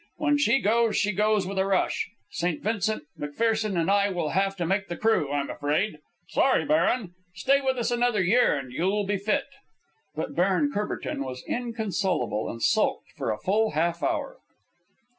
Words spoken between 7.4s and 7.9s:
with